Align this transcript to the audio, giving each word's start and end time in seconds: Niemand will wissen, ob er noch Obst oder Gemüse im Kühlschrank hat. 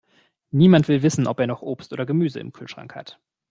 Niemand 0.49 0.87
will 0.87 1.03
wissen, 1.03 1.27
ob 1.27 1.39
er 1.39 1.45
noch 1.45 1.61
Obst 1.61 1.93
oder 1.93 2.07
Gemüse 2.07 2.39
im 2.39 2.53
Kühlschrank 2.53 2.95
hat. 2.95 3.19